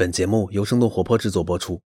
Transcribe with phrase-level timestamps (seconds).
[0.00, 1.82] 本节目由生动活泼制作播出。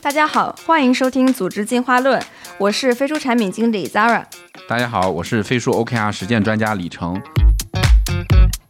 [0.00, 2.20] 大家好，欢迎收听《组织进化论》，
[2.56, 4.22] 我是飞书产品经理 Zara。
[4.68, 7.20] 大家好，我是飞书 OKR 实践专家李成。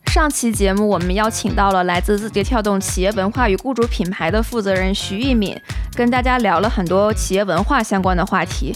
[0.07, 5.55] 上期节目我们邀请到了来自字节跳动企业文化与雇主品牌的负责人徐一敏，
[5.95, 8.75] 跟大家聊了很多企业文化相关的话题。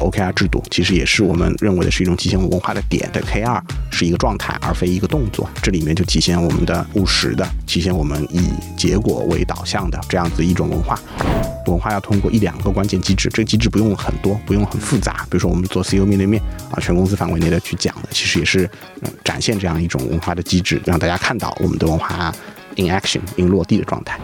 [0.00, 3.60] OKR 制度其实也是我们认为的是一种体现文化的点的 K2
[3.90, 5.48] 是一个状态，而非一个动作。
[5.62, 10.98] 这里面就体现我们的务实的，体现我们以结果为导向的这样子一种文化。
[11.66, 15.26] 文化要通过一两个关键机制，这个机制不用很多，不用很复杂。
[15.30, 18.68] 比如说我们做 CEO 面对面啊，全公司范围内的去讲的，其实也是
[19.24, 22.32] 展现这样一种文化的机制，让大家看到我们的文化
[22.76, 24.18] in action in 落地的状态。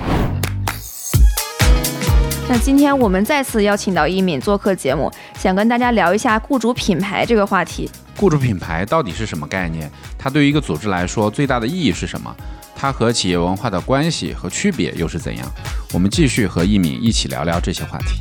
[2.47, 7.91] 那今天我们再次邀请到一敏做客节目，想跟大家聊一下雇主品牌这个话题。
[8.17, 9.91] 雇主品牌到底是什么概念？
[10.19, 12.35] 它对于一个组织来说最大的意义是什么？
[12.77, 15.51] 它和企业文化的关系和区别又是怎样？
[15.95, 18.21] 我们继续和一敏一起聊聊这些话题。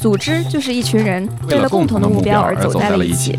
[0.00, 3.38] 组织就是一群人为了共同的目标而走在了一起。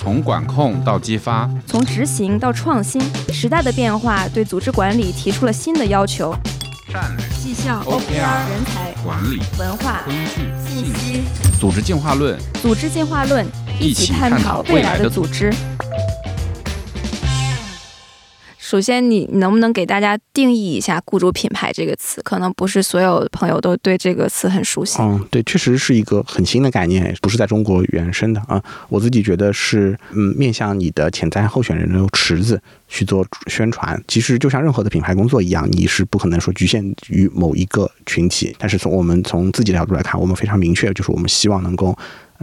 [0.00, 6.32] 从管控到激发，从执行到创新，时代的变化对组织管理提出了新的要求。
[6.92, 11.22] 战略、绩效、OKR、人才管理、文化、工具、信息、
[11.60, 13.44] 组织进化论、组织进化论，
[13.80, 15.52] 一起探讨未来的组织。
[18.68, 22.20] 首先，你能不能给大家定义一下“雇主品牌”这个词？
[22.22, 24.98] 可能不是所有朋友都对这个词很熟悉。
[25.00, 28.62] 嗯，对，确实是一个很新的概念，不是在中国原生的啊。
[28.90, 33.98] 我自己觉得是，嗯，面向你的潜在候选人的池子去做宣传。
[34.06, 38.54] 其实就像任何的品牌工作一样，你是不可能说局限于某一个群体。
[38.58, 41.96] 但是从我们从自己角度来看，我们非常明确，就是我们希望能够。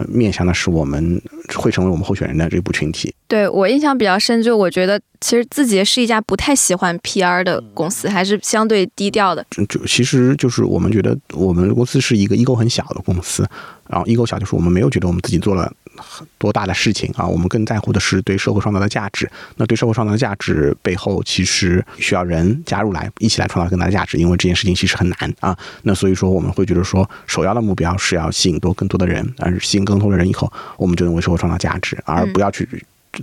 [0.07, 1.21] 面向的是我们
[1.55, 3.13] 会成为我们候选人的这部群体。
[3.27, 9.45] 对我印象比较深，就我觉得其实字节是一家不太喜欢 PR 的公司，还是相对低调的。
[9.67, 13.47] 就其实就是我们觉得我们公司是一个 ego 很小的公司，
[13.87, 15.71] 然后 ego 小就是我们没有觉得我们自己做了。
[16.37, 17.25] 多大的事情啊！
[17.25, 19.31] 我们更在乎的是对社会创造的价值。
[19.55, 24.17] 那对社会创造的价值背后，其实需要人加入来，一起来创造更大的价值。
[24.17, 25.57] 因为这件事情其实很难啊。
[25.83, 32.67] 那所以说，我们会觉得说，首要的目标是要吸引多更多的人，而吸引更多的人以后，我们就能为社会创造价值，而不要去。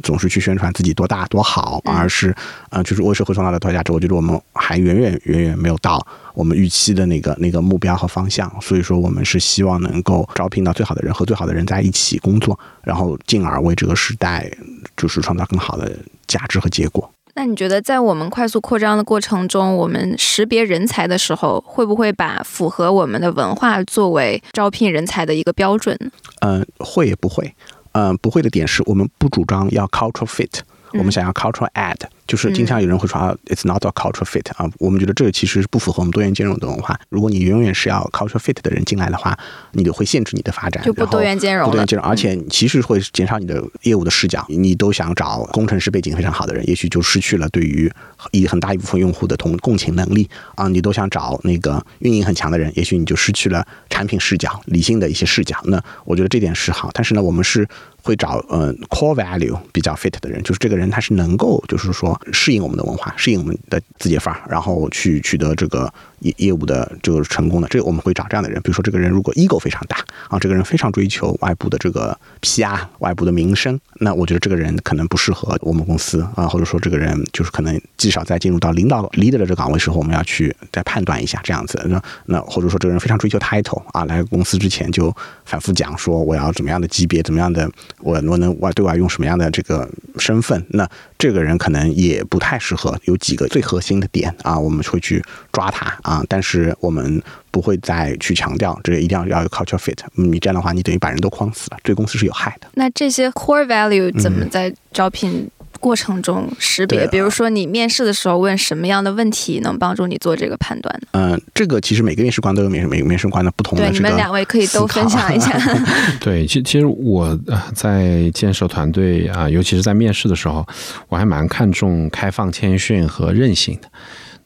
[0.03, 2.35] 总是去宣传自己多大多好，而是，
[2.71, 3.93] 呃，就是为社会创造的多大价值。
[3.93, 6.05] 我觉得我们还远远远远没有到
[6.35, 8.51] 我们预期的那个那个目标和方向。
[8.61, 14.51] 所以说，我们是希望能够招聘到最好的人和最好的人在一起工作，然后进而为这个时代
[14.97, 15.95] 就是创造更好的
[16.27, 17.11] 价值和结果。
[17.35, 26.11] 那你觉得，在我们快速扩张的过程中，我们识别人才的时候，会不会把符合我们的文化作为招聘人才的一个标准呢？
[26.41, 27.55] 嗯，会也不会。
[27.93, 30.61] 嗯，不会的点是我们不主张要 cultural fit，
[30.93, 31.99] 我们想要 cultural add。
[32.33, 36.99] 就是经常有人会说啊，it's not a cultural fit 啊，我们觉得这个其实不符合我们多元兼容的文化。
[37.11, 39.39] 如果你永远是要 cultural fit 的人进来的话，
[39.73, 44.43] 你就会限制你的发展，就不多元兼容，不多元兼容，而且其实会减少你的业务的视角。
[44.49, 47.93] 你都想找工程师背景非常好的人，也许就失去了对于
[48.31, 50.69] 一很大一部分用户的同共情能力啊。
[50.69, 55.59] 你都想找那个运营很强的人，也许你就失去了产品视角、理性的一些视角。
[55.65, 57.69] 那我觉得这点是好，但是呢，我们是
[58.03, 63.15] 会找呃 core value 比较 fit 的人，就是这个人他是能够就是说适应我们的文化。
[63.17, 68.61] 适应我们的字节范儿，然后去取得这个业业务的这个成功的，这我们会找这样的人。
[68.63, 69.99] 比如说，这个人如果 ego 非常大
[70.29, 81.81] 啊，这个人非常追求外部的这个 PR、外部的名声，那我觉得这个人可能不适合我们公司啊，或者说这个人就是可能至少在进入到领导 leader 的这个岗位时候，我们要去再判断一下这样子。
[81.87, 85.15] 那那或者说这个人非常追求 title 啊，来公司之前就
[85.45, 87.71] 反复讲说我要怎么样的级别，怎么样的
[88.03, 92.99] 我我能外对外用什么样的这个身份，那这个人可能也不太适合。
[93.05, 99.99] 有几个最核心的点啊，我们会去抓他啊，但是我们不会再去强调这个一定要要有 culture fit。
[100.15, 102.69] 你这样的话，你等于把人都框死了，对公司是有害的。
[102.75, 105.49] 那这些 core value 怎么在招聘？
[105.83, 111.09] 过程中识别，比如说你面试的时候问什么样的问题能帮助你做这个判断呢？
[111.11, 113.85] 嗯，这个其实每个面试官都有面每个面试官的不同的。
[113.85, 115.51] 对，你们两位可以都分享一下。
[116.23, 117.37] 对，其其实我
[117.75, 120.65] 在建设团队啊，尤其是在面试的时候，
[121.09, 123.89] 我还蛮看重开放、谦逊和韧性的。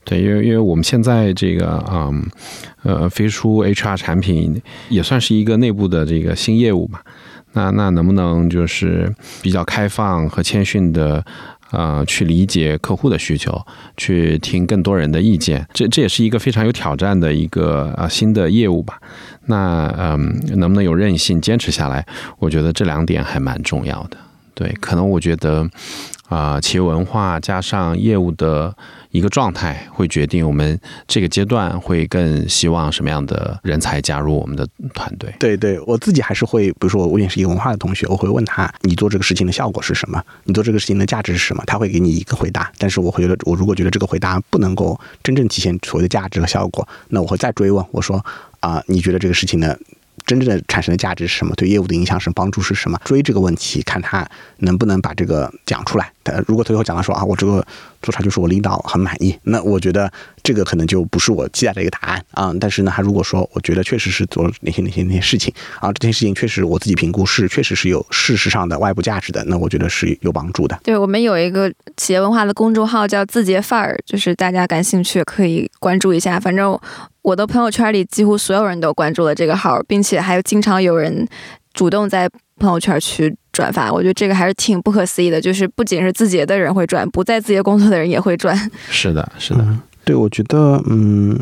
[0.06, 2.26] 对，因为因为我们现在这个嗯
[2.82, 7.00] 呃飞书 HR 产品也算是一个内部的这个新业务嘛。
[7.56, 9.12] 那那能不能就是
[9.42, 11.24] 比较开放和谦逊的，
[11.70, 13.60] 呃，去理解客户的需求，
[13.96, 15.66] 去听更多人的意见？
[15.72, 19.00] 这这也是一个非常有挑战的一个啊新的业务吧？
[19.46, 22.06] 那嗯，能不能有韧性坚持下来？
[22.38, 24.18] 我觉得这两点还蛮重要的。
[24.54, 25.68] 对，可能我觉得
[26.28, 28.74] 啊、企业文化加上业务的
[29.16, 30.78] 一个状态，会决定我们
[31.08, 35.34] 这个阶段会更希望什么样的人才加入我们的团队。
[35.38, 42.70] 对对，我自己还是会，比如说我也是一个文化的同学，我会问他你做这个事情的效果是什么，你做这个事情的价值是什么，他会给你一个回答。
[42.76, 48.22] 但是我会觉得，我如果觉得这个回答不能够真正体现所谓的价值和效果，那我会再追问，我说
[48.60, 49.74] 啊、你觉得这个事情呢？
[50.24, 51.54] 真正的产生的价值是什么？
[51.54, 53.00] 对业务的影响是帮助是什么？
[53.04, 54.28] 追这个问题，看他
[54.58, 56.10] 能不能把这个讲出来。
[56.24, 57.64] 他如果最后讲到说啊，我这个
[58.06, 60.08] 做出来就是我领导很满意，那我觉得
[60.44, 62.54] 这个可能就不是我期待的一个答案啊。
[62.60, 70.78] 但是呢，他如果说我觉得确实是做了哪些哪些哪些事情啊，这件事情确实我自己评估是确实是有事实上的外部价值的，那我觉得是有帮助的。
[70.84, 76.38] 对我们有一个企业文化的公众号叫“字节范儿”，就是大家感兴趣可以关注一下。
[76.38, 76.78] 反正
[77.22, 81.26] 我的朋友圈里几乎所有人都关注了这个号，并且还经常有人
[81.74, 83.92] 主动在朋友圈去转发。
[83.92, 88.56] 我觉得这个还是挺不可思议的，就是不仅是字节的人会转，不在字节工作的人也会转。
[88.90, 91.38] 是的，是的，嗯，对，我觉得，嗯，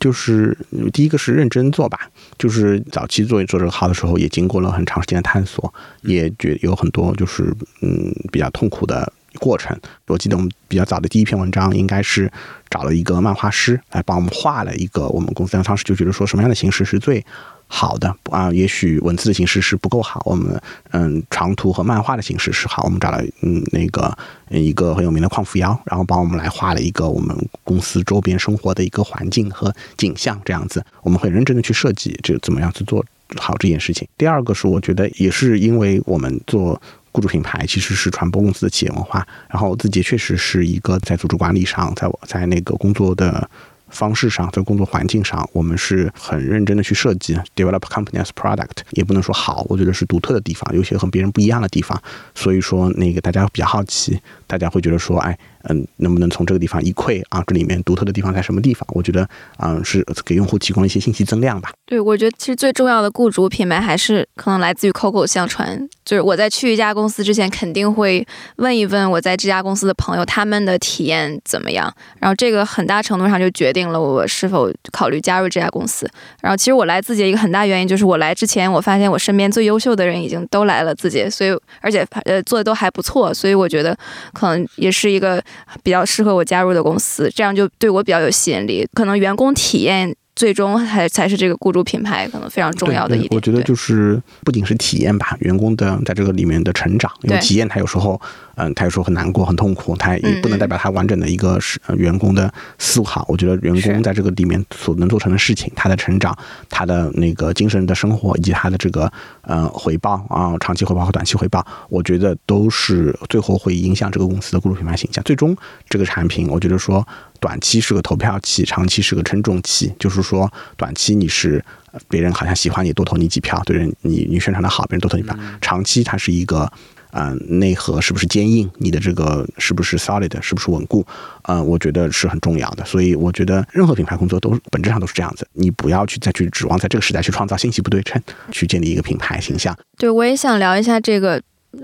[0.00, 0.56] 就是
[0.92, 5.72] 第一个是认真做吧，就是早期做做这个号的时候，也经过了很长时间的探索，
[6.02, 9.78] 也觉有很多就是嗯比较痛苦的过程。
[10.06, 12.30] 我记得我们比较早的第一篇文章，应该是
[12.70, 17.24] 找了一个漫画师来帮我们画了一个我们公司当时就觉得说什么样的形式是最
[17.68, 20.60] 好的啊，也许文字的形式是不够好，我们
[20.90, 24.16] 嗯长图和漫画的形式是好，我们找了嗯那个
[24.48, 33.04] 一个很有名的匡扶摇，然后帮我们来画了一个我们公司周边生活的一个环境和景象，这样子我们会认真的去设计这怎么样去做
[33.36, 34.08] 好这件事情。
[34.16, 36.80] 第二个是我觉得也是因为我们做。
[37.10, 43.48] 雇主品牌其实是传播公司的企业文化，然后自己确实是一个在组织管理上，在我在那个工作的
[43.90, 52.00] 方式上，在工作环境上，我们是很认真的去设计 develop company as product，也不能说好，我觉得是独特的地方，有些和别人不一样的地方。
[52.34, 57.44] 所以说，那个大家比较好奇，大家会觉得说，哎，嗯，能不能从这个地方一窥啊？
[57.46, 58.84] 这里面独特的地方在什么地方？
[58.92, 59.28] 我觉得，
[59.58, 61.70] 嗯，是给用户提供一些信息增量吧。
[61.86, 65.88] 对，我觉得其实最重要的雇主品牌还是可能来自于口口相传。
[66.04, 71.92] 就是我在去一家公司之前，肯定会问一问我在这家公司的朋友，他们的体验怎么样。
[72.18, 76.08] 然后这个很大程度上就决定了我是否考虑加入这家公司。
[76.40, 81.50] 然后其实我来字节一个很大原因就是我来之前，我发现我身边最优秀的人已经都来了字节，所以
[81.80, 83.96] 而且呃做的都还不错，所以我觉得
[84.38, 85.42] 可能也是一个
[85.82, 88.86] 比较适合我加入的公司，这样就对我比较有吸引力。
[88.92, 90.14] 可能员工体验。
[90.38, 93.28] 最终还才是这个雇主品牌可能非常重要的一点。
[93.32, 98.20] 我觉得就是不仅是体验吧，员工的在这个里面的成长，因为体验它有时候，
[98.58, 103.24] 嗯，他有时候很难过、很痛苦，他也不能代表他完整的一个是员工的思考。
[103.28, 106.36] 我觉得员工在这个里面所能做成的事情，他的成长，
[106.68, 109.10] 他的那个精神的生活，以及他的这个
[109.42, 115.22] 呃回报啊，长期回报和短期回报，我觉得都是最后会影响这个公司的雇主品牌形象。
[115.24, 115.56] 最终
[115.88, 117.06] 这个产品，我觉得说。
[117.40, 119.94] 短期是个投票期，长期是个称重期。
[119.96, 121.64] 就是说，短期你是
[122.08, 125.38] 别人好像喜欢你，多投你几票；对人你你宣传的好，别人多投你几票。
[125.60, 126.68] 长期它是一个，
[127.18, 128.70] 嗯、呃，内核是不是坚硬？
[128.78, 130.30] 你的这个是不是 solid？
[130.40, 131.04] 是不是稳固？
[131.42, 132.84] 嗯、呃，我觉得是很重要的。
[132.84, 135.46] 所以我觉得任何品牌工作都本质上都是这样子。
[135.52, 138.22] 你不要去再去指望在这个时代去创造信息不对称，
[138.52, 139.76] 去建立一个品牌形象。
[139.96, 141.42] 对，我也想聊一下这个。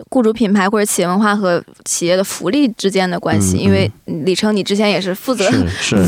[0.08, 3.92] 雇主品牌或者企业文化和企业的福利之间的关系，嗯嗯、因为
[4.25, 5.47] 李成，你之前也是负责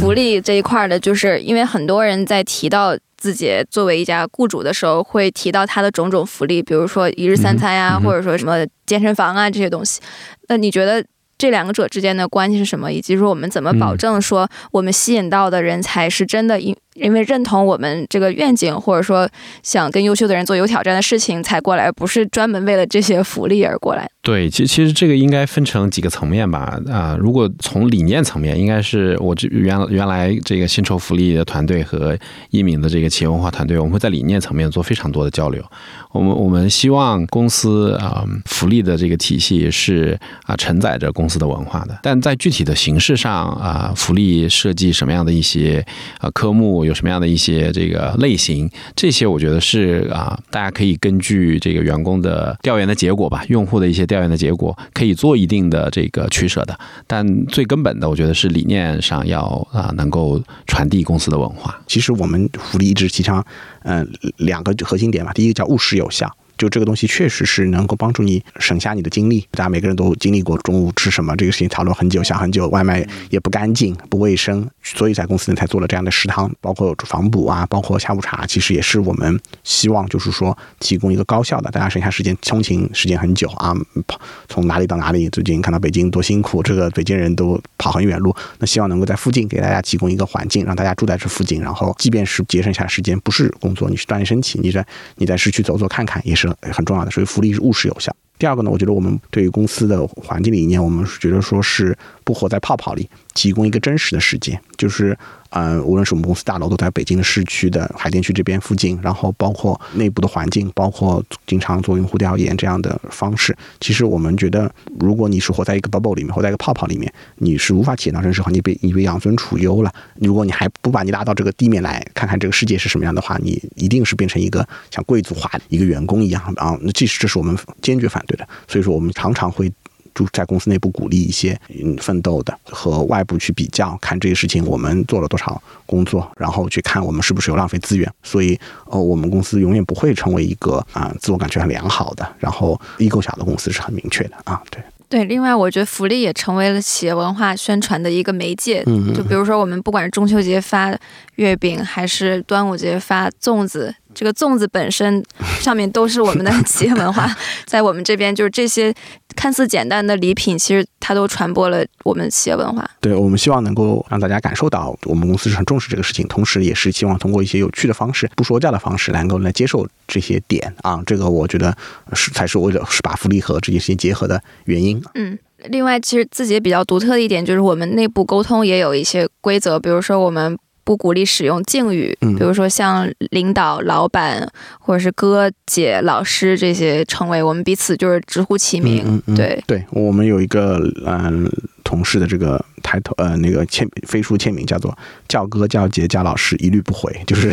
[0.00, 2.96] 福利这一块的，就是因为很多人在提到
[3.26, 10.00] 字节作为一家雇主的时候，会提到他的种种福利，比如说一日三餐呀、啊，嗯、或者说什么健身房啊这些东西。
[10.48, 11.04] 那你觉得
[11.36, 12.92] 这两个者之间的关系是什么？
[12.92, 19.28] 以及说我们怎么保证说我们吸引到的人才是真的因因为认同我们这个愿景，或者说
[19.62, 24.08] 想跟优秀的人做有挑战的事情才过来，而不是专门为了这些福利而过来。
[24.22, 26.80] 对，其其实这个应该分成几个层面吧。
[26.88, 32.18] 啊、如果从理念层面，应该是我这原原来这个薪酬福利的团队和
[32.50, 35.62] 一敏的这个企业文化团队，我们会在理念层面做非常多的交流。
[36.10, 45.84] 我们我们希望公司啊、福利的这个体系是啊、承载着公司的文化的，但在具体的形式上啊、福利设计什么样的一些
[46.18, 46.85] 啊科目。
[46.86, 48.70] 有什么样的一些这个类型？
[48.94, 56.78] 这些我觉得是啊，大家可以根据这个员工的调研的结果吧，用户的一些调研的结果，可以做一定的这个取舍的。
[57.06, 61.78] 但最根本的，我觉得是理念上要啊，能够传递公司的文化。
[61.86, 63.44] 其实我们福利一直提倡，
[63.82, 65.32] 嗯、两个核心点吧。
[65.32, 66.34] 第一个叫务实有效。
[66.58, 69.46] 就这个东西确实是能够帮助你省下你的精力。
[69.50, 83.74] 大家每个人都经历过中午吃什么这个事情，讨论很久，想很久，外卖也不干净、不卫生，所以在公司呢才做了这样的食堂，包括房补啊，包括下午茶，其实也是我们希望就是说提供一个高效的，大家省下时间，通勤时间很久啊，
[84.06, 94.86] 跑从哪里到哪里，最近看到北京多辛苦，这个北京人都跑很远路，那希望能够在附近给大家提供一个环境，让大家住在这附近，然后即便是节省下时间，不是工作，你去锻炼身体，你在
[95.16, 98.14] 你在市区走走看看，也是很重要的，所以福利是务实有效。
[98.38, 105.16] 第二个呢，我觉得我们对于公司的环境理念，我们是觉得说是不活在泡泡里，提供一个真实的世界，就是。
[105.56, 114.70] 嗯，无论是我们公司大楼都在北京的市区的海淀区这边附近，然后包括内部的环境，包括经常做用户调研这样的方式，其实我们觉得，
[115.00, 119.90] 如果你是活在一个 bubble 里面，活在一个泡泡里面，你是无法体验到真实环境，被你被养尊处优了。
[120.16, 126.76] 如果你还不把你拉到这个地面来看看这个世界是什么样的话，你一定是变成一个像贵族化的一个员工一样啊。
[126.82, 128.46] 那这是这是我们坚决反对的。
[128.68, 129.72] 所以说，我们常常会。
[130.16, 138.10] 就在公司内部鼓励一些嗯奋斗的和外部去比较，看这个事情我们做了多少工作，然后去看我们是不是有浪费资源。
[138.22, 144.62] 所以，呃，我们公司永远不会成为一个啊自我感觉很良好的，然后 ego 小的公司是很明确的啊。
[144.70, 148.82] 对对，另外我觉得福利也成为了企业文化宣传的一个媒介。
[148.86, 150.98] 嗯就比如说我们不管是中秋节发
[151.36, 153.94] 月饼，还是端午节发粽子。
[154.16, 155.22] 这个粽子本身
[155.60, 157.30] 上面都是我们的企业文化，
[157.66, 158.92] 在我们这边就是这些
[159.36, 162.90] 看似简单的礼品，其实它都传播了我们企业文化。
[162.98, 171.02] 对，我们希望能够让大家感受到我们公司是很重视这个事情，同时也是希望通过一些有趣的方式、不说教的方式，能够来接受这些点啊。
[171.04, 171.76] 这个我觉得
[172.14, 174.98] 是才是为了是把福利和这件事情结合的原因。
[175.12, 180.56] 嗯，另外其实自己比较独特的一点就是我们内部沟通也有一些规则，比如说我们。
[180.86, 189.20] 不鼓励使用敬语，比如说像领导、老板或者是哥姐、老师这些称谓，我们彼此就是直呼其名。
[189.34, 191.50] 对对，我们有一个嗯
[191.82, 197.50] 同事的这个抬头呃那个签飞书签名叫做叫哥叫姐叫老师一律不回，就是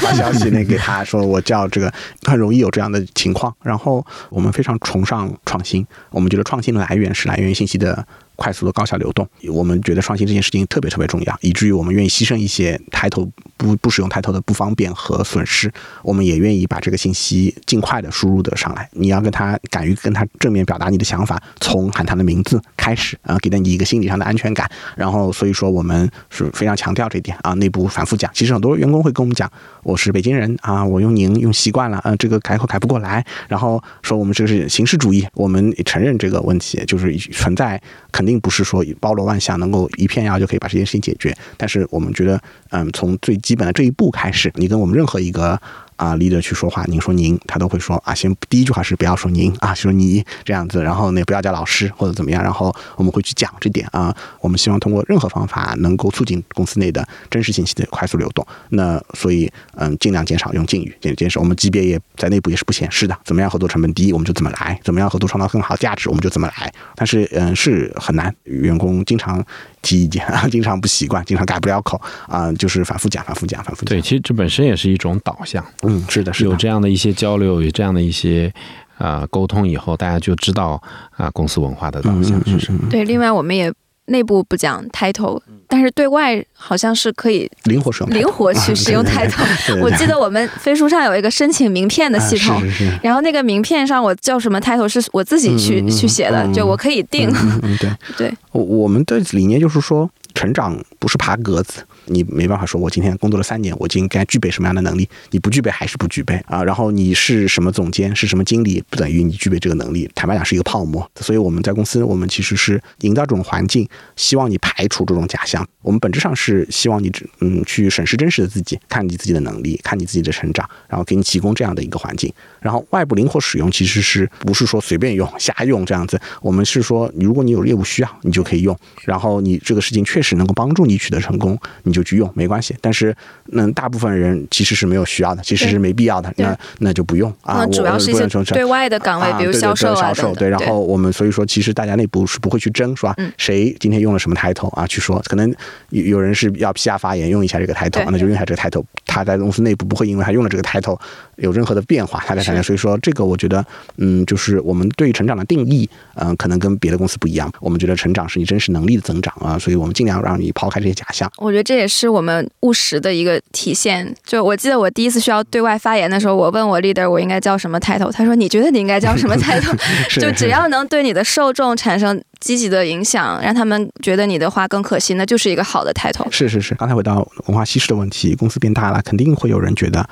[0.00, 3.52] 发消息那给他说我叫这个很容易有这样的情况。
[3.64, 8.06] 然后我们非常崇尚创新，我们觉得创新的来源是来源于信息的。
[8.36, 18.88] 快速的高效流动，我们觉得创新这件事情特别特别重要，以至于我们愿意牺牲一些抬头不不使用抬头的不方便和损失，我们也愿意把这个信息尽快的输入的上来。
[18.92, 24.70] 你要跟他敢于跟他正面表达你的想法，从喊他的名字开始，啊，给到你一个心理上的安全感。
[24.94, 28.30] 然后所以说我们是非常强调这一点啊，内部反复讲。
[28.34, 29.50] 其实很多员工会跟我们讲，
[29.82, 33.24] 我是北京人啊，我用您用习惯了，嗯，这个改口改不过来。
[33.48, 37.80] 然后说我们这是形式主义，我们也承认这个问题就是存在。
[38.12, 41.32] 肯定不是说包罗万象，能够一片药就可以把这件事情解决。
[41.56, 42.38] 但是我们觉得，
[42.70, 45.58] 嗯，从最基本的这一步开始，你跟我们任何一个。
[45.96, 58.46] 啊，leader 去说话，您说您，他都会说啊，先第一句话是不要说您啊，说你这样子，然后呢不要叫老师或者怎么样，然后我们会去讲这点啊，我们希望通过任何方法能够促进公司内的真实信息的快速流动。
[58.70, 66.72] 那所以嗯，尽量减少用敬语，减减少我们级别也在内部也是不显示的，怎么样合作成本低我们就怎么来，怎么样合作创造更好价值我们就怎么来。
[66.94, 69.44] 但是嗯，是很难，员工经常。
[69.86, 73.96] 提意见啊，经常不习惯，经常改不了口啊，就是反复讲，反复讲，反复讲。
[73.96, 75.64] 对，其实这本身也是一种导向。
[75.82, 78.52] 嗯，是的，是有这样的一些交流，有这样的一些
[78.98, 80.82] 啊沟通以后，大家就知道
[81.16, 82.88] 啊公司文化的导向是什么。
[82.90, 83.72] 对，另外我们也。
[84.08, 89.44] 内部不讲 title，但是对外好像是可以灵活使用，灵活去使用 title。
[89.82, 92.62] 我记得我们飞书上有一个申请名片的系统，
[93.02, 97.32] 然后那个名片上我叫什么 title 是我自己去去写的，就我可以定。
[97.78, 101.82] 对 对，我我们的理念就是说，成长不是爬格子。
[102.06, 105.08] 你没办法说，我今天工作了三年，我就应该具备什么样的能力？
[105.30, 106.62] 你不具备还是不具备啊？
[106.62, 110.10] 然后你是什么总监，是什么经理，不等于你具备这个能力。
[110.14, 111.08] 坦白讲，是一个泡沫。
[111.20, 115.66] 所以我们在公司，我们其实是营造这种环境，希望你排除这种假象。
[115.82, 117.10] 我们本质上是希望你，
[117.40, 122.32] 嗯，去审视真实的自己，看你自己的能力，看你自己的成长，然后给你提供这样的一个环境。
[122.60, 126.20] 然后外部灵活使用，其实是不是说随便用、瞎用这样子？
[126.42, 128.76] 我们是说，如果你有业务需要，你就可以用。
[129.04, 132.76] 然后你这个事情确实能够帮助你取得成功，你就去用，没关系。
[132.80, 133.14] 但是，
[133.46, 137.66] 那大部分人其实是没有需要的，其实是没必要的，那那就不用啊。
[137.66, 140.48] 主要是一些对外的岗位，比如销售啊，销售对。
[140.48, 143.16] 然后我们所以说，其实大家内部是不会去争，是吧？
[143.38, 144.86] 谁今天用了什么抬头啊？
[144.86, 145.52] 去说，可能
[145.88, 148.84] 有有人是要 PR 发言，用一下这个抬头，那就用一下这个抬头。
[149.06, 150.98] 他在公司内部不会因为他用了这个抬头
[151.36, 152.62] 有任何的变化，他在产生。
[152.62, 153.64] 所以说，这个我觉得，
[153.96, 157.50] 嗯，就是我们对于成长的定义，嗯，可能跟别的公司不一样。
[157.60, 161.30] 我们觉得成长是你真实能力的增长啊，所以我们尽量让你抛开这些假象。
[161.38, 161.85] 我觉得这也。
[161.86, 164.12] 也是我们务实的一个体现。
[164.24, 169.72] 就我记得我第一次需要对外发言的时候，我问我 leader 我应该叫什么 title，他说你觉得你应该叫什么 title？
[170.20, 176.28] 就只要能对你的受众产生积极的影响，让他们觉得你的话更可信，那就是一个好的 title。
[176.32, 180.04] 是是是，刚才回到文化稀释的问题，公司变大了，肯定会有人觉得，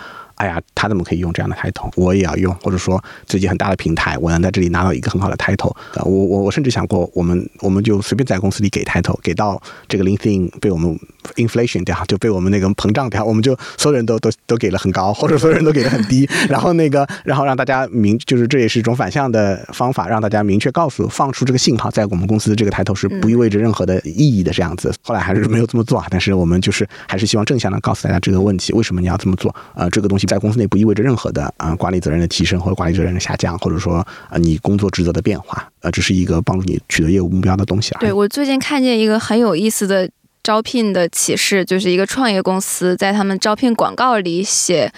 [0.44, 1.90] 哎呀，他怎么可以用这样的 title？
[1.96, 5.74] 我也要用，或者说自己很大的平台，我能在这里拿到一个很好的 title。
[5.94, 9.58] 呃，我我我甚至想过，我们我们就随便在公司里给 title，给到
[9.88, 10.98] 这个 LinkedIn 被我们
[11.36, 24.92] inflation 掉，就被我们那个膨胀掉，我们就所有人都都都给了很高，或者所有人都给的很低， 然后那个然后让大家明，就是这也是一种反向的方法，让大家明确告诉放出这个信号，在我们公司这个 title 是不意味着任何的意义的这样子。
[25.02, 29.54] 后来还是没有这么做啊，但是我们就是还是希望正向的告诉大家这个问题，为什么你要这么做？
[29.74, 33.96] 呃，这个东西在公司内不意味着任何的啊、呃管理责任的提升或者管理责任的下降，或者说
[34.28, 38.00] 啊你工作职责的变化，呃，这是一个帮助你取得业务目标的东西而已。
[38.00, 40.10] 对我最近看见一个很有意思的
[40.42, 44.92] 招聘的启示，就是一个创业公司在他们招聘广告里写。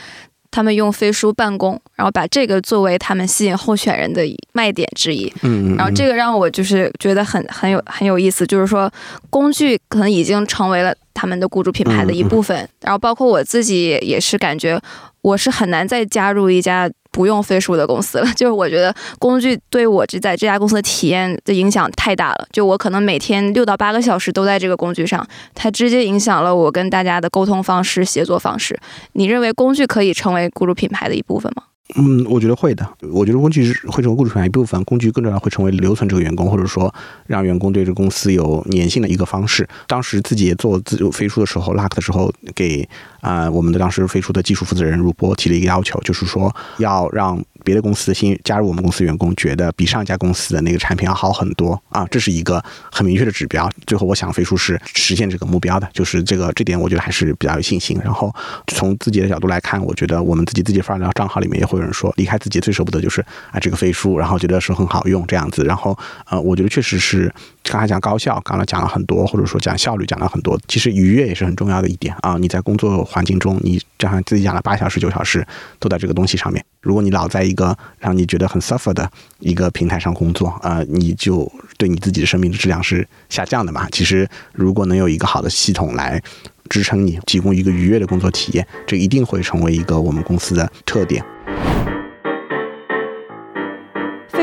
[0.48, 5.30] 他们用飞书办公，然后把这个作为他们吸引候选人的卖点之一。
[5.42, 8.90] 嗯，嗯，然后这个让我就是觉得很很有很有意思，就是说
[9.28, 12.56] 工具可能已经成为了他们的雇主品牌的一部分。
[12.82, 14.78] 然后包括我自己也是感觉
[15.22, 18.26] 我是很难再加入一家不用飞书的公司了。
[18.36, 22.46] 就是我觉得工具对我这在这家公司的体验的影响太大了。
[22.52, 28.78] 就我可能每天六到八个小时都在这个工具上，它直接影响了我跟大家的沟通方式、协作方式。
[29.14, 31.62] 你认为工具可以成为雇主品牌的一部分吗？
[31.94, 32.86] 嗯，我觉得会的。
[33.12, 36.92] 我觉得工具是会成为雇主品牌一部分，工具更重要会成为留存这个员工，或者说
[37.26, 39.66] 让员工对这公司有粘性的一个方式。
[39.86, 42.86] 当时自己也做自由飞书的时候，Luck 的时候，给
[43.20, 53.68] 啊、我们的当时飞书的技术负责人如波提了一个要求，就是说要让别的公司新加入我们公司员工觉得比上一家公司的那个产品要好很多啊，这是一个很明确的指标。
[53.88, 58.00] 最后，我想飞书是实现这个目标的，就是这个这点，我觉得还是比较有信心。
[58.04, 58.32] 然后
[58.68, 63.20] 从自己的角度来看，我觉得我们自己自己发的账号里面也会有人说，离开自己最舍不得就是
[63.50, 65.64] 啊这个飞书，然后觉得说很好用这样子。
[65.64, 65.98] 然后
[66.30, 67.32] 呃，我觉得确实是
[67.70, 72.36] 刚才讲高效，刚才讲了很多，或者说讲效率讲了很多，其实愉悦也是很重要的一点啊。
[72.38, 75.46] 你在工作环境中，你这样自己讲了八小时九小时
[75.78, 83.88] 都在这个东西上面，如果你老在一个让你觉得很 suffer 的一个平台上工作，呃，你就对你自己的生命的质量是下降的嘛。
[83.90, 86.22] 其实如果能有一个好的系统来
[86.70, 91.24] 支撑你，提供一个愉悦的工作体验，这一定会成为一个我们公司的特点。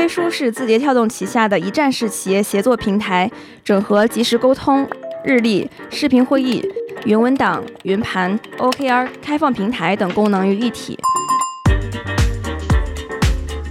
[0.04, 3.30] 飞书是字节跳动旗下的一站式企业协作平台，
[3.64, 4.86] 整合即时沟通、
[5.24, 6.62] 日历、视频会议、
[7.06, 10.98] 云文档、云盘、OKR、开放平台等功能于一体。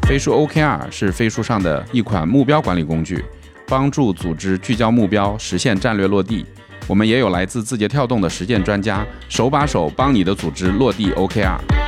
[0.08, 3.24] 飞书 OKR 是飞书上的一款目标管理工具，
[3.68, 6.44] 帮助组织聚焦目标，实现战略落地。
[6.88, 11.83] 我们也有来自字节跳动的实践专家，手把手帮你的组织落地 OKR。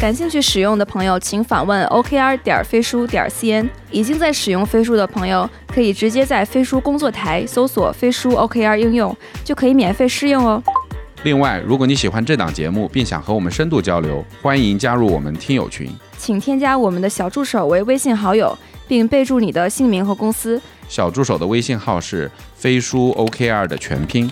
[0.00, 3.68] 感兴趣使用的朋友，请访问 OKR 点飞书点 cn。
[3.90, 10.62] 已经在使用飞书的朋友，可以直接在飞书工作台搜索飞书 OKR 应用，就可以免费试用哦。
[11.24, 15.90] 另外，如果你喜欢这档节目，并想和我们深度交流，欢迎加入我们听友群。
[16.16, 18.56] 请添加我们的小助手为微信好友，
[18.86, 20.62] 并备注你的姓名和公司。
[20.88, 24.30] 小助手的微信号是飞书 OKR 的全拼。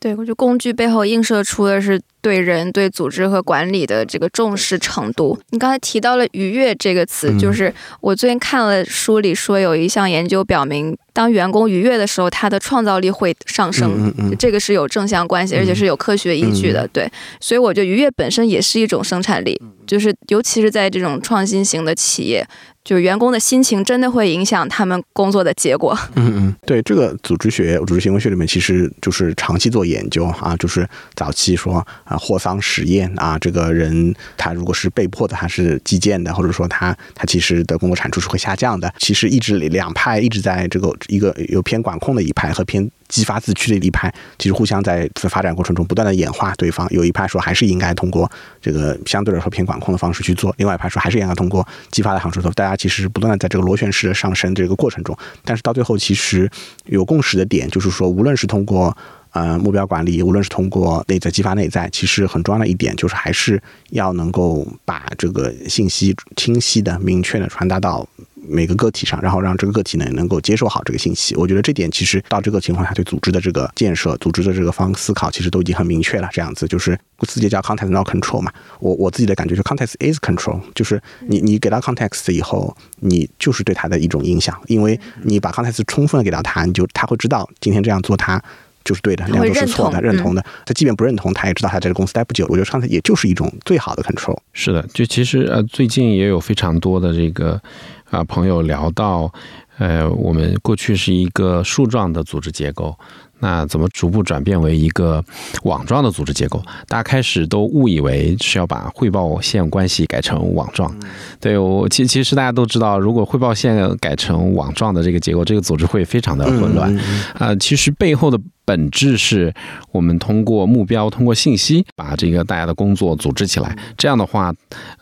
[0.00, 5.38] 对，我觉得工具背后映射出的是对人、对组织和管理的这个重视程度。
[5.50, 13.92] 你刚才提到了“愉悦”这个词，嗯就是我最近看了书里说有一项研究表明，当员工愉悦的时候，他的创造力会上升。
[13.96, 16.86] 嗯嗯嗯这个是有正向关系，而且是有科学依据的。
[16.88, 22.46] 对，所以我觉得愉悦本身也是一种生产力，就是尤其是在这种创新型的企业，
[22.84, 25.98] 就是员工的心情真的会影响他们工作的结果。
[26.14, 38.92] 嗯嗯，对，这个组织学、组织行为学里面其实就是长期做研究啊，就是早期说啊霍桑实验啊，这个人他如果是被迫的，他是击剑的，或者说他他其实的工作产出是会下降的。
[38.98, 46.86] 其实一直两派一直在这个一个有偏管控的一派和偏激发自驱的一派，其实互相在在发展过程中不断的演化对方。
[46.90, 48.30] 有一派说还是应该通过
[48.60, 52.50] 这个相对来说偏管控的方式去做，另外一派说还是应该通过激发的方式做。
[52.52, 56.50] 大家其实是不断的在这个螺旋式的上升这个过程中，但是到最后其实
[56.86, 58.96] 有共识的点就是说，无论是通过
[59.32, 68.06] 呃目标管理，无论是通过内在激发内在，其实很重要的一点就是还是要能够把这个信息清晰的、明确的传达到
[68.46, 71.34] 每个个体上，然后让这个个体呢能够接受好这个信息。
[71.36, 76.28] 我觉得这点其实到这个情况下，对组织的这个建设、组织的这个方思考，其实都已经很明确了。
[76.32, 78.52] 这样子就是字节叫 context not control 嘛。
[78.80, 88.42] 我我自己的感觉就 context is control，就是你你给到 context 以后，你就是对他的一种影响，因为你把 context 充分的给到他，你就他会知道今天这样做他。
[88.84, 90.42] 就是对的，那样做是错的，认同的。
[90.64, 92.46] 他即便不认同，他也知道他在这个公司待不久。
[92.48, 94.38] 我觉得刚才也就是一种最好的 control。
[94.54, 97.60] 是的，就其实呃，最近也有非常多的这个
[98.10, 99.32] 啊朋友聊到，
[99.78, 102.96] 呃，我们过去是一个树状的组织结构。
[103.40, 105.24] 那怎么逐步转变为一个
[105.62, 106.62] 网状的组织结构？
[106.86, 110.94] 大家开始都误以为是要把汇报线关系改成网状。
[111.40, 116.94] 对我，其其实大家都知道，如果汇报线改成网状的这个结构，这个组织会非常的混乱。
[117.34, 119.54] 啊，其实背后的本质是
[119.92, 123.76] 我们通过目标、通过信息，把这个大家的工作组织起来。
[123.96, 124.52] 这样的话，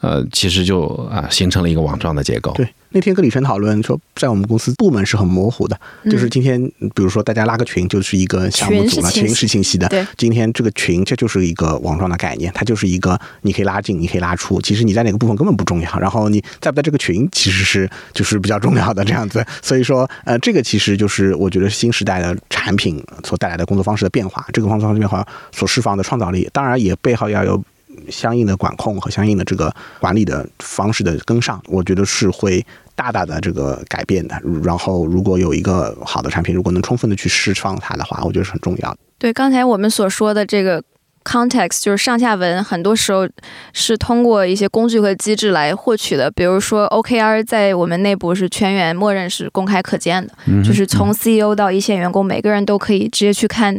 [0.00, 2.52] 呃，其实就啊形成了一个网状的结构。
[2.52, 2.68] 对。
[2.90, 6.58] 那天跟李晨讨论说，在我们公司部门是很模糊的，就是今天
[6.94, 9.88] 比如说大家拉个群，就是一个项目组了，群是清晰的。
[9.88, 14.60] 对，今天这个群这就是一个网状的概念，它就是一个你可以拉进，你可以拉出。
[14.60, 19.44] 其实你在哪个部分根本不重要，然后你在不在这个群其实是就是比较重要的这样子。
[19.62, 27.62] 所以说，呃，这个其实就是我觉得新时代的产品所带来的工作方式的变化，这个工作方式变化所释放的创造力，当然也背后要有。
[28.10, 34.40] 相应的管控和相应的这个管理的方式的跟上，我觉得是会大大的这个改变的。
[34.62, 38.98] 然后，如果有一个好的产品，如果能充分的去释放它的话，我觉得是很重要的。
[39.18, 40.82] 对，刚才我们所说的这个。
[41.28, 43.28] Context 就是上下文，很多时候
[43.72, 46.30] 是通过一些工具和机制来获取的。
[46.30, 50.32] 比如说 OKR 在我们内部是全员默认是公开可见的，
[50.62, 53.76] 就是从 CEO 到一线员工，每个人都可以直接去看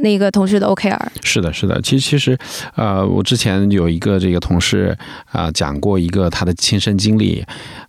[0.00, 0.98] 那个同事的 OKR。
[1.22, 1.80] 是的，是的。
[1.82, 2.38] 其实，其实，
[2.74, 4.96] 呃，我之前有一个这个同事
[5.30, 7.44] 啊，讲过一个他的亲身经历。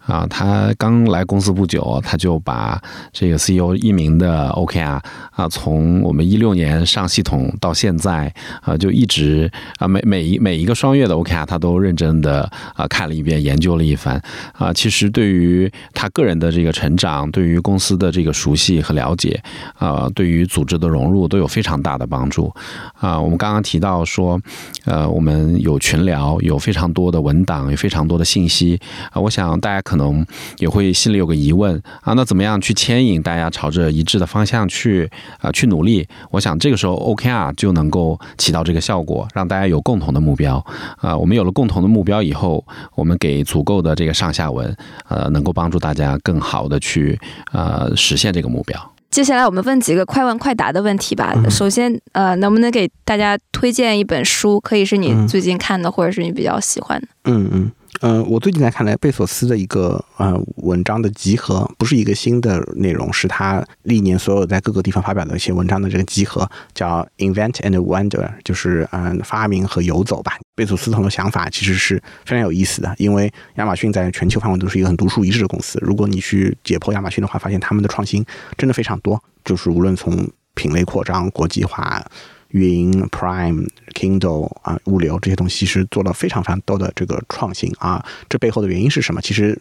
[0.05, 2.77] 啊，他刚来公司不久，他就把
[3.13, 4.99] 这个 CEO 一名的 OKR
[5.31, 14.73] 啊，从我们一六年上系统到现在啊，就一直啊，每每一每一个双月的 OKR，他都认真的啊看了一遍，研究了一番啊。
[14.73, 19.41] 其实对于他个人的这个成长，对于公司的这个熟悉和了解
[19.75, 22.53] 啊，对于组织的融入都有非常大大的帮助
[22.99, 23.17] 啊。
[23.19, 24.38] 我们刚刚提到说，
[24.84, 28.77] 呃，我们有群聊，有非常多的文档，有非常多的信息
[29.12, 29.21] 啊。
[29.21, 29.95] 我想大家可。
[29.95, 30.25] 能
[30.58, 35.08] 也会心里有个疑问啊，那怎么样去牵引大家朝着一致的方向去
[35.39, 36.08] 啊去努力？
[36.32, 40.58] 我想这个时候 OKR 就能够起到这个效果，让大家有共同的目标
[40.97, 41.15] 啊。
[41.15, 44.75] 我们有了共同的目标以后，我们给足够的这个上下文，
[45.08, 47.19] 呃，能够帮助大家更好的去
[47.51, 48.92] 呃实现这个目标。
[49.13, 51.36] 接下来我们问几个快问快答的问题吧。
[51.47, 54.60] 首先，呃，能不能给大家推荐一本书？
[54.60, 57.08] 可以是你最近看的，或者是你比较喜欢的。
[57.26, 57.71] 嗯嗯。
[58.02, 70.39] 嗯，我最近在看来贝索斯的一个呃文章的集合，不是一个新的内容，是他历年所有在各个地方发表的一些文章的这个集合，叫 Invent and Wander，就是嗯发明和游走吧。
[70.55, 75.79] 贝索斯很多想法其实是非常有意思的，因为亚马逊在全球范围都是一个很独树一帜的公司。
[75.81, 78.25] 如果你去解剖亚马逊的话，发现他们的创新
[78.57, 82.05] 真的非常多，就是无论从品类扩张、国际化。
[82.53, 88.05] 云、Prime、Kindle 啊，物流这些东西其实做了非常非常多的这个创新啊。
[88.29, 89.19] 这背后的原因是什么？
[89.21, 89.59] 其实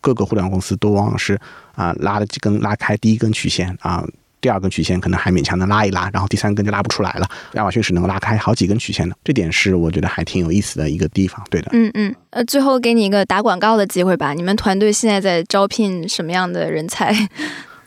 [0.00, 1.38] 各个互联网公司都往往是
[1.74, 4.02] 啊拉了几根拉开第一根曲线啊，
[4.40, 7.28] 第二根曲线可能还勉强能拉一拉，然后第三根就拉不出来了。
[7.52, 11.44] 亚马逊是能够拉开好几根曲线的，这点是我觉得还挺有意思的一个地方。
[11.50, 12.14] 对的，嗯嗯。
[12.30, 14.32] 呃，最后给你一个打广告的机会吧。
[14.32, 17.12] 你们团队现在在招聘什么样的人才？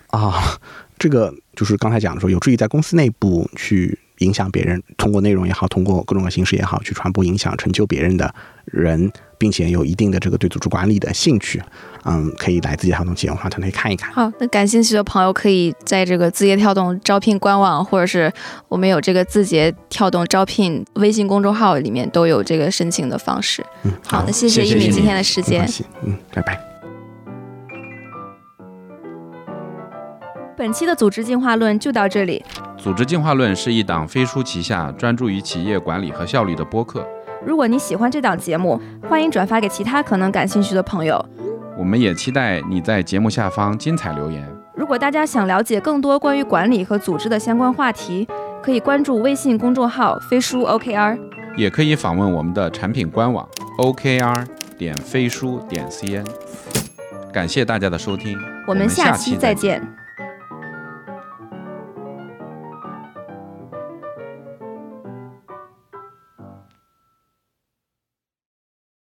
[0.07, 0.59] 啊，
[0.99, 3.97] 这个就是刚才讲的说，有助于在公司内部去。
[4.23, 8.33] 影响别人，通过内容也好，通过各种的形式也好，去传播影响、成就别人的
[8.65, 11.61] 人，并且有一定的这个对组织管理的兴趣，
[12.05, 14.11] 嗯，可以来字节跳动企业文化团队看一看。
[14.13, 18.31] 好，那感兴趣的朋友可以在这个字节跳动招聘官网，或者是
[18.69, 23.63] 我们有这个字节跳动招聘微信公众号里面都有这个申请的方式。
[23.83, 25.67] 嗯，好，那谢谢一米今天的时间。
[26.03, 26.59] 嗯，拜拜。
[30.55, 32.41] 本期的组织进化论就到这里。
[32.83, 37.07] 组织进化论是一档飞书旗下专注于企业管理和效率的播客。
[37.45, 41.25] 如果你喜欢这档节目，欢迎转发给其他可能感兴趣的朋友。
[41.77, 44.45] 我们也期待你在节目下方精彩留言。
[44.75, 48.27] 如果大家想了解更多关于管理和组织的相关话题，
[48.61, 51.17] 可以关注微信公众号“飞书 OKR”，
[51.55, 54.45] 也可以访问我们的产品官网 OKR
[54.77, 56.25] 点飞书点 CN。
[57.31, 59.81] 感谢大家的收听，我们下期再见。